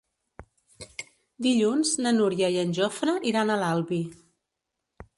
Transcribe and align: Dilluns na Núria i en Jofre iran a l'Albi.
Dilluns 1.47 1.93
na 2.05 2.15
Núria 2.17 2.51
i 2.57 2.59
en 2.65 2.75
Jofre 2.81 3.19
iran 3.33 3.53
a 3.59 3.63
l'Albi. 3.65 4.05